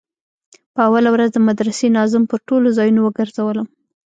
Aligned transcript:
په 0.73 0.81
اوله 0.87 1.09
ورځ 1.11 1.29
د 1.33 1.37
مدرسې 1.47 1.87
ناظم 1.97 2.23
پر 2.31 2.39
ټولو 2.47 2.67
ځايونو 2.77 3.01
وگرځولو. 3.03 3.63